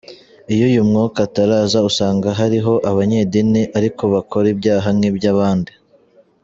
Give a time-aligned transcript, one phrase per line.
[0.53, 5.71] Iyo uyu Mwuka ataraza usanga hariho abanyedini ariko bakora ibyaha nk’ibyo abandi.